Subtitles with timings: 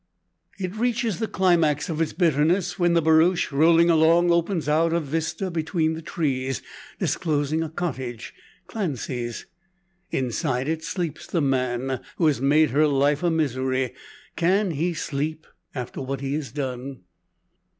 [0.57, 4.99] It reaches the climax of its bitterness, when the barouche rolling along opens out a
[4.99, 6.63] vista between the trees,
[6.97, 8.33] disclosing a cottage
[8.65, 9.45] Clancy's.
[10.09, 13.93] Inside it sleeps the man, who has made her life a misery!
[14.35, 15.45] Can he sleep,
[15.75, 17.01] after what he has done?